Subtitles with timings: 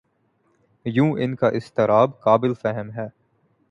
[0.85, 3.07] یوں ان کا اضطراب قابل فہم ہے۔